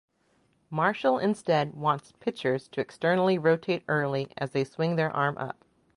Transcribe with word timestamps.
Marshall 0.71 1.19
instead 1.19 1.75
wants 1.75 2.11
pitchers 2.19 2.67
to 2.67 2.81
externally 2.81 3.37
rotate 3.37 3.83
early 3.87 4.29
as 4.35 4.49
they 4.49 4.63
swing 4.63 4.95
their 4.95 5.11
arm 5.15 5.37
up. 5.37 5.63